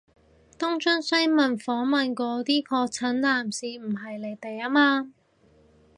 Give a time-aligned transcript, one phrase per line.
[0.57, 5.13] 東張西望訪問嗰啲確診男士唔係你哋吖嘛？